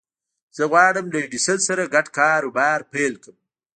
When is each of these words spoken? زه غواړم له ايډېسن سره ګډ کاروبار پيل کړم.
زه 0.57 0.63
غواړم 0.71 1.05
له 1.13 1.17
ايډېسن 1.23 1.59
سره 1.67 1.91
ګډ 1.93 2.05
کاروبار 2.17 2.79
پيل 2.93 3.13
کړم. 3.23 3.37